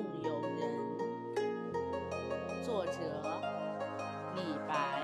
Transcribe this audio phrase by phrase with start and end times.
[0.00, 0.60] 送友人。
[2.64, 2.92] 作者：
[4.34, 5.02] 李白。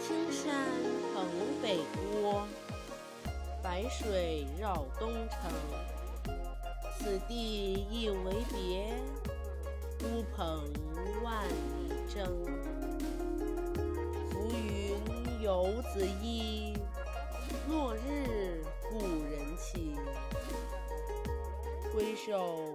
[0.00, 0.54] 青山
[1.12, 1.26] 横
[1.60, 1.80] 北
[2.22, 2.46] 郭，
[3.60, 5.50] 白水绕东城。
[6.96, 8.94] 此地一为别，
[9.98, 10.62] 孤蓬
[11.24, 12.24] 万里征。
[14.30, 16.74] 浮云游子意，
[17.68, 18.23] 落日
[21.94, 22.72] 挥手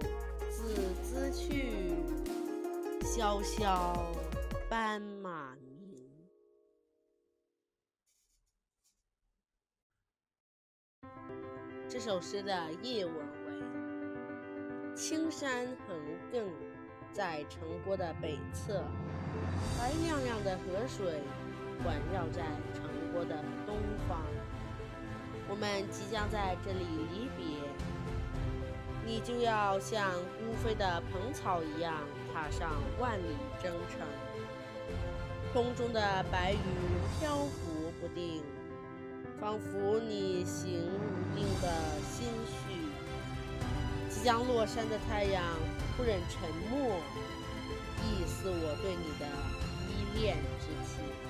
[0.48, 1.92] 自兹去，
[3.02, 4.10] 萧萧
[4.66, 6.00] 斑马鸣。
[11.86, 16.00] 这首诗的译文为：青山横
[16.32, 16.46] 亘
[17.12, 18.82] 在城郭的北侧，
[19.78, 21.20] 白亮亮的河水
[21.84, 22.42] 环绕在
[22.72, 23.76] 城郭的东
[24.08, 24.24] 方。
[25.46, 27.60] 我们即将在这里离别，
[29.10, 31.94] 你就要像孤飞的蓬草一样
[32.32, 33.24] 踏上万里
[33.60, 34.06] 征程。
[35.52, 36.58] 空中的白云
[37.18, 38.40] 漂浮不定。
[39.40, 41.72] 仿佛你行无定的
[42.02, 42.76] 心绪，
[44.10, 45.42] 即将落山的太阳
[45.96, 47.00] 不忍沉默，
[48.04, 49.26] 亦似我对你的
[49.88, 51.29] 依恋之情。